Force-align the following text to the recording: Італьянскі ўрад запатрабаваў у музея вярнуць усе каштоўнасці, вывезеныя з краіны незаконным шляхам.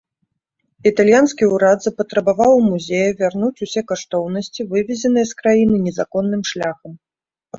Італьянскі 0.89 1.43
ўрад 1.55 1.79
запатрабаваў 1.87 2.51
у 2.61 2.63
музея 2.69 3.09
вярнуць 3.19 3.63
усе 3.67 3.81
каштоўнасці, 3.91 4.67
вывезеныя 4.71 5.25
з 5.33 5.39
краіны 5.43 5.75
незаконным 5.85 6.41
шляхам. 6.53 6.91